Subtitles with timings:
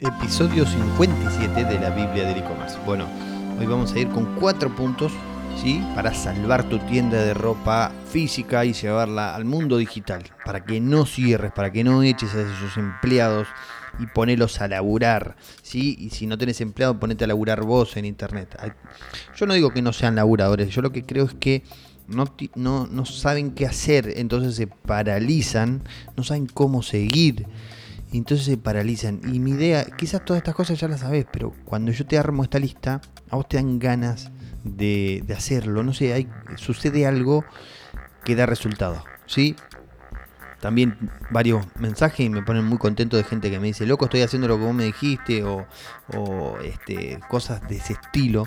[0.00, 2.78] Episodio 57 de la Biblia del e-commerce.
[2.86, 3.08] Bueno,
[3.58, 5.10] hoy vamos a ir con cuatro puntos
[5.60, 5.84] ¿sí?
[5.96, 10.22] para salvar tu tienda de ropa física y llevarla al mundo digital.
[10.44, 13.48] Para que no cierres, para que no eches a esos empleados
[13.98, 15.34] y ponelos a laburar.
[15.62, 15.96] ¿sí?
[15.98, 18.56] Y si no tenés empleado, ponete a laburar vos en internet.
[19.34, 21.64] Yo no digo que no sean laburadores, yo lo que creo es que
[22.06, 25.82] no, no, no saben qué hacer, entonces se paralizan,
[26.16, 27.48] no saben cómo seguir
[28.12, 29.20] entonces se paralizan.
[29.32, 32.42] Y mi idea, quizás todas estas cosas ya las sabes, pero cuando yo te armo
[32.42, 33.00] esta lista,
[33.30, 34.30] a vos te dan ganas
[34.64, 35.82] de, hacerlo.
[35.82, 37.44] No sé, hay, sucede algo
[38.24, 39.04] que da resultado.
[39.26, 39.56] ¿Sí?
[40.60, 40.96] También
[41.30, 44.48] varios mensajes y me ponen muy contento de gente que me dice, loco, estoy haciendo
[44.48, 45.66] lo que vos me dijiste, o,
[46.16, 48.44] o este, cosas de ese estilo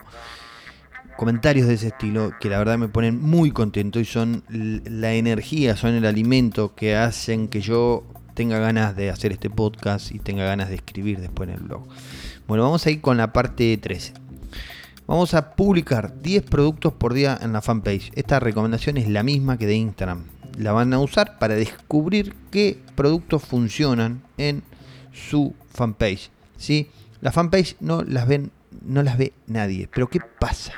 [1.22, 5.76] comentarios de ese estilo que la verdad me ponen muy contento y son la energía,
[5.76, 8.04] son el alimento que hacen que yo
[8.42, 11.84] tenga ganas de hacer este podcast y tenga ganas de escribir después en el blog.
[12.48, 14.16] Bueno, vamos a ir con la parte 13.
[15.06, 18.12] Vamos a publicar 10 productos por día en la fanpage.
[18.16, 20.24] Esta recomendación es la misma que de Instagram.
[20.58, 24.64] La van a usar para descubrir qué productos funcionan en
[25.14, 26.32] su fanpage.
[26.58, 26.90] ¿sí?
[27.22, 28.50] La fanpage no las, ven,
[28.84, 29.88] no las ve nadie.
[29.94, 30.74] Pero ¿qué pasa?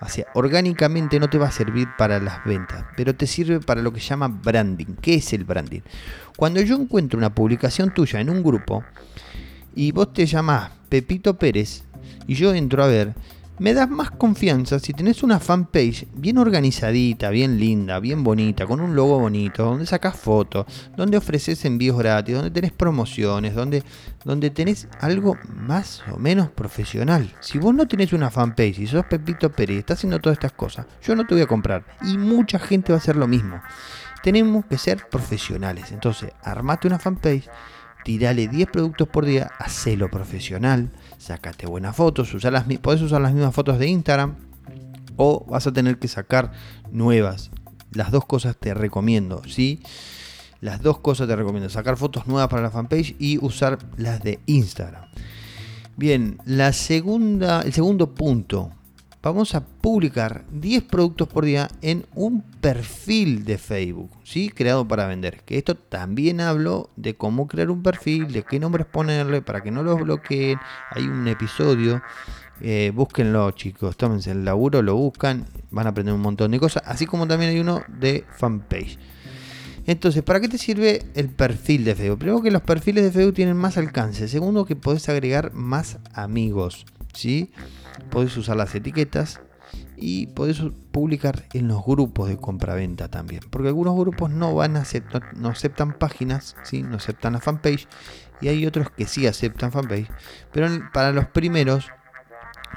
[0.00, 3.82] O sea, orgánicamente no te va a servir para las ventas, pero te sirve para
[3.82, 4.96] lo que se llama branding.
[5.00, 5.80] ¿Qué es el branding?
[6.36, 8.84] Cuando yo encuentro una publicación tuya en un grupo
[9.74, 11.84] y vos te llamás Pepito Pérez
[12.26, 13.14] y yo entro a ver,
[13.58, 18.80] me das más confianza si tenés una fanpage bien organizadita, bien linda, bien bonita, con
[18.80, 20.66] un logo bonito, donde sacas fotos,
[20.96, 23.84] donde ofreces envíos gratis, donde tenés promociones, donde,
[24.24, 27.32] donde tenés algo más o menos profesional.
[27.40, 30.52] Si vos no tenés una fanpage y sos Pepito Pérez y estás haciendo todas estas
[30.52, 31.84] cosas, yo no te voy a comprar.
[32.02, 33.60] Y mucha gente va a hacer lo mismo.
[34.22, 35.92] Tenemos que ser profesionales.
[35.92, 37.48] Entonces, armate una fanpage
[38.04, 43.54] tirale 10 productos por día, hacelo profesional, sacate buenas fotos, las, podés usar las mismas
[43.54, 44.36] fotos de Instagram
[45.16, 46.52] o vas a tener que sacar
[46.92, 47.50] nuevas.
[47.92, 49.80] Las dos cosas te recomiendo, ¿sí?
[50.60, 54.38] Las dos cosas te recomiendo, sacar fotos nuevas para la fanpage y usar las de
[54.46, 55.04] Instagram.
[55.96, 58.72] Bien, la segunda, el segundo punto
[59.24, 64.50] vamos a publicar 10 productos por día en un perfil de Facebook, ¿sí?
[64.50, 65.42] creado para vender.
[65.44, 69.70] Que esto también hablo de cómo crear un perfil, de qué nombres ponerle para que
[69.70, 70.58] no los bloqueen.
[70.90, 72.02] Hay un episodio,
[72.60, 76.82] eh, búsquenlo chicos, tómense el laburo, lo buscan, van a aprender un montón de cosas,
[76.86, 78.98] así como también hay uno de fanpage.
[79.86, 82.18] Entonces, ¿para qué te sirve el perfil de Facebook?
[82.18, 84.28] Primero que los perfiles de Facebook tienen más alcance.
[84.28, 86.86] Segundo que podés agregar más amigos.
[87.14, 87.52] ¿Sí?
[88.10, 89.40] Podés usar las etiquetas
[89.96, 90.60] y podés
[90.90, 93.42] publicar en los grupos de compraventa también.
[93.50, 96.82] Porque algunos grupos no van a aceptar, no aceptan páginas, ¿sí?
[96.82, 97.88] no aceptan la fanpage.
[98.40, 100.08] Y hay otros que sí aceptan fanpage.
[100.52, 101.86] Pero para los primeros,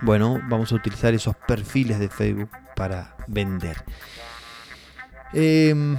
[0.02, 3.84] bueno, vamos a utilizar esos perfiles de Facebook para vender.
[5.34, 5.98] Em,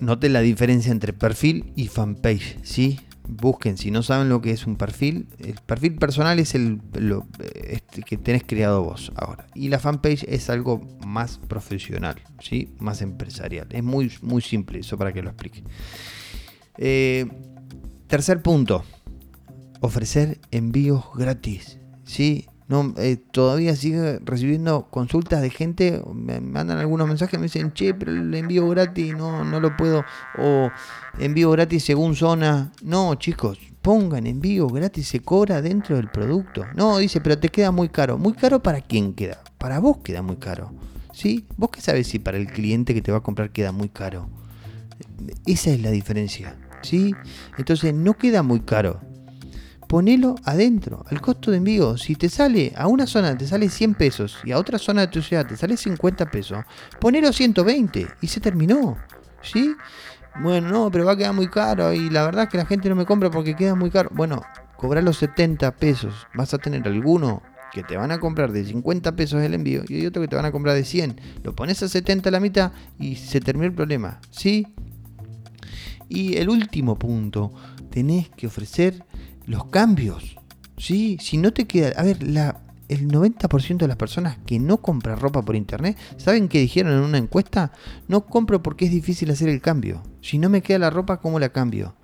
[0.00, 2.98] note la diferencia entre perfil y fanpage, ¿sí?
[3.28, 6.80] Busquen, si no saben lo que es un perfil, el perfil personal es el
[7.64, 9.46] este, que tenés creado vos ahora.
[9.54, 12.74] Y la fanpage es algo más profesional, ¿sí?
[12.78, 13.68] más empresarial.
[13.70, 15.62] Es muy, muy simple eso para que lo explique.
[16.76, 17.26] Eh,
[18.06, 18.84] tercer punto,
[19.80, 21.78] ofrecer envíos gratis.
[22.04, 22.46] ¿sí?
[22.70, 27.94] No, eh, todavía sigue recibiendo consultas de gente, me mandan algunos mensajes, me dicen, che,
[27.94, 30.04] pero el envío gratis no, no lo puedo,
[30.38, 30.70] o
[31.18, 32.70] envío gratis según zona.
[32.84, 36.64] No, chicos, pongan envío gratis, se cobra dentro del producto.
[36.76, 38.18] No, dice, pero te queda muy caro.
[38.18, 39.42] ¿Muy caro para quién queda?
[39.58, 40.72] Para vos queda muy caro.
[41.12, 41.46] ¿Sí?
[41.56, 44.28] ¿Vos qué sabes si para el cliente que te va a comprar queda muy caro?
[45.44, 46.56] Esa es la diferencia.
[46.82, 47.16] ¿Sí?
[47.58, 49.00] Entonces no queda muy caro
[49.90, 51.98] ponelo adentro, al costo de envío.
[51.98, 55.08] Si te sale a una zona te sale 100 pesos y a otra zona de
[55.08, 56.60] tu ciudad te sale 50 pesos,
[57.00, 58.96] ponelo 120 y se terminó.
[59.42, 59.74] ¿Sí?
[60.40, 62.88] Bueno, no, pero va a quedar muy caro y la verdad es que la gente
[62.88, 64.10] no me compra porque queda muy caro.
[64.12, 64.42] Bueno,
[64.76, 66.14] cobrar los 70 pesos.
[66.34, 67.42] Vas a tener alguno
[67.72, 70.36] que te van a comprar de 50 pesos el envío y hay otro que te
[70.36, 71.20] van a comprar de 100.
[71.42, 72.70] Lo pones a 70 a la mitad
[73.00, 74.20] y se termina el problema.
[74.30, 74.68] ¿Sí?
[76.08, 77.52] Y el último punto,
[77.90, 79.04] tenés que ofrecer
[79.46, 80.36] los cambios.
[80.76, 81.18] ¿sí?
[81.20, 81.98] Si no te queda...
[82.00, 86.48] A ver, la, el 90% de las personas que no compran ropa por internet, ¿saben
[86.48, 87.72] qué dijeron en una encuesta?
[88.08, 90.02] No compro porque es difícil hacer el cambio.
[90.20, 91.94] Si no me queda la ropa, ¿cómo la cambio?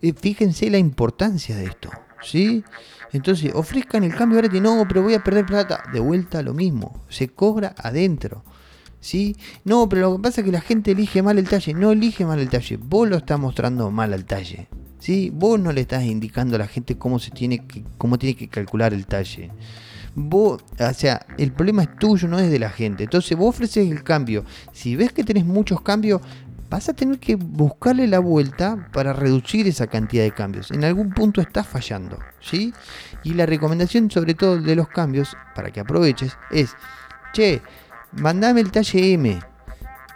[0.00, 1.90] Eh, fíjense la importancia de esto.
[2.22, 2.64] ¿sí?
[3.12, 4.62] Entonces, ofrezcan el cambio gratis.
[4.62, 5.82] No, pero voy a perder plata.
[5.92, 7.04] De vuelta lo mismo.
[7.08, 8.44] Se cobra adentro.
[9.00, 9.36] ¿Sí?
[9.64, 11.74] No, pero lo que pasa es que la gente elige mal el talle.
[11.74, 12.76] No elige mal el talle.
[12.76, 14.68] Vos lo estás mostrando mal al talle.
[15.02, 15.32] ¿Sí?
[15.34, 18.46] Vos no le estás indicando a la gente cómo se tiene que, cómo tiene que
[18.46, 19.50] calcular el talle.
[20.14, 23.04] Vos, o sea, el problema es tuyo, no es de la gente.
[23.04, 24.44] Entonces vos ofreces el cambio.
[24.72, 26.20] Si ves que tenés muchos cambios,
[26.70, 30.70] vas a tener que buscarle la vuelta para reducir esa cantidad de cambios.
[30.70, 32.72] En algún punto estás fallando, ¿sí?
[33.24, 36.76] Y la recomendación sobre todo de los cambios, para que aproveches, es,
[37.32, 37.60] che,
[38.12, 39.40] mandame el talle M.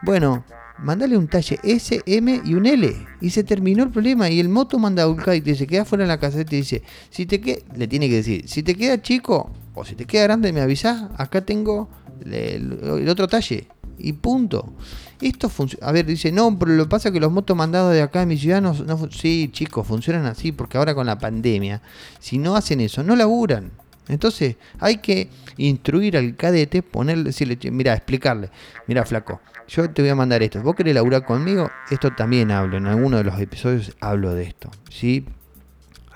[0.03, 0.45] Bueno,
[0.79, 2.95] mandale un talle S, M y un L.
[3.21, 4.29] Y se terminó el problema.
[4.29, 7.27] Y el moto manda un y te queda fuera en la caseta y dice, si
[7.27, 10.53] te queda, le tiene que decir, si te queda chico, o si te queda grande,
[10.53, 11.11] me avisás.
[11.17, 11.89] Acá tengo
[12.25, 13.69] el, otro talle.
[13.99, 14.75] Y punto.
[15.21, 15.87] Esto funciona.
[15.87, 18.21] A ver, dice, no, pero lo que pasa es que los motos mandados de acá
[18.21, 18.75] de mi ciudad no,
[19.11, 21.81] Sí, chicos, funcionan así porque ahora con la pandemia,
[22.21, 23.73] si no hacen eso, no laburan.
[24.09, 28.51] Entonces hay que instruir al cadete, ponerle, decirle, mira, explicarle,
[28.87, 32.77] mira flaco, yo te voy a mandar esto, vos querés laburar conmigo, esto también hablo,
[32.77, 35.27] en alguno de los episodios hablo de esto, ¿sí?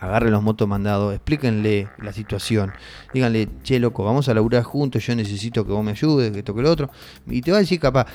[0.01, 2.73] agarren los motos mandados, explíquenle la situación,
[3.13, 6.55] díganle, che loco, vamos a laburar juntos, yo necesito que vos me ayudes, que esto
[6.55, 6.91] que lo otro,
[7.27, 8.07] y te va a decir capaz,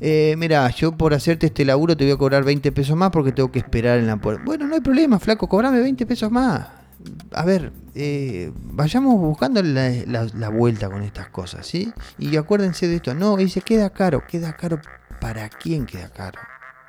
[0.00, 3.32] eh, mira, yo por hacerte este laburo te voy a cobrar 20 pesos más porque
[3.32, 4.42] tengo que esperar en la puerta.
[4.44, 6.83] Bueno, no hay problema, flaco, cobrame 20 pesos más.
[7.32, 11.92] A ver, eh, vayamos buscando la, vuelta con estas cosas, ¿sí?
[12.18, 14.80] Y acuérdense de esto, no, dice, queda caro, queda caro,
[15.20, 16.40] ¿para quién queda caro?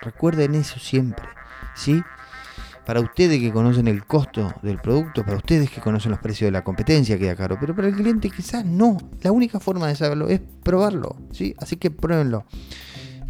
[0.01, 1.25] Recuerden eso siempre,
[1.75, 2.01] ¿sí?
[2.85, 6.51] Para ustedes que conocen el costo del producto, para ustedes que conocen los precios de
[6.51, 7.57] la competencia, queda caro.
[7.59, 8.97] Pero para el cliente quizás no.
[9.23, 11.15] La única forma de saberlo es probarlo.
[11.31, 11.55] ¿sí?
[11.57, 12.45] Así que pruébenlo.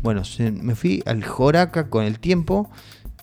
[0.04, 0.24] Bueno,
[0.62, 2.70] me fui al Joraca con el tiempo,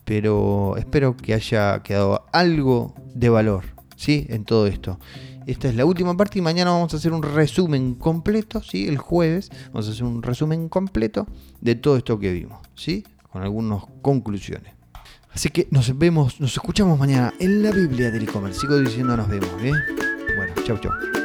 [0.04, 3.64] pero espero que haya quedado algo de valor
[3.96, 4.26] ¿sí?
[4.30, 4.98] en todo esto.
[5.46, 8.86] Esta es la última parte y mañana vamos a hacer un resumen completo, ¿sí?
[8.86, 11.26] El jueves vamos a hacer un resumen completo
[11.60, 13.04] de todo esto que vimos, ¿sí?
[13.32, 14.74] Con algunas conclusiones.
[15.32, 18.60] Así que nos vemos, nos escuchamos mañana en la Biblia del e-commerce.
[18.60, 19.72] Sigo diciendo nos vemos, ¿eh?
[20.36, 21.21] Bueno, chau chau.